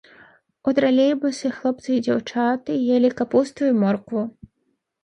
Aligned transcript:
У 0.69 0.73
тралейбусе 0.79 1.51
хлопцы 1.57 1.89
і 1.97 2.01
дзяўчаты 2.09 2.79
елі 2.97 3.15
капусту 3.21 3.61
і 3.71 3.79
моркву. 3.85 4.29